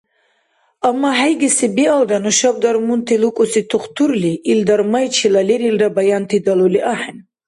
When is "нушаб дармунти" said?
2.25-3.15